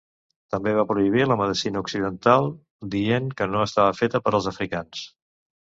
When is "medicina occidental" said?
1.41-2.49